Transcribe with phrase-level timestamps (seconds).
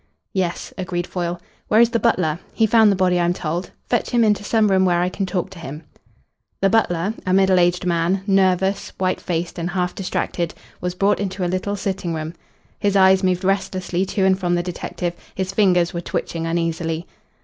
[0.33, 1.39] "Yes," agreed Foyle.
[1.67, 2.39] "Where is the butler?
[2.53, 3.69] He found the body, I'm told.
[3.87, 5.83] Fetch him into some room where I can talk to him."
[6.59, 11.45] The butler, a middle aged man, nervous, white faced and half distracted, was brought into
[11.45, 12.33] a little sitting room.
[12.79, 17.05] His eyes moved restlessly to and from the detective: his fingers were twitching uneasily.